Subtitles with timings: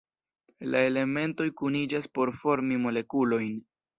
[0.75, 3.55] La elementoj kuniĝas por formi molekulojn.